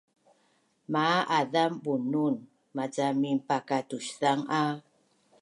Maa 0.93 1.19
azam 1.37 1.73
Bunun 1.83 2.35
maca 2.75 3.05
minpakatuszang 3.21 4.41
a 4.61 4.61